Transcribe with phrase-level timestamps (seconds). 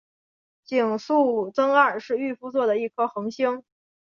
[0.69, 3.63] 井宿增二是御夫座的一颗恒星。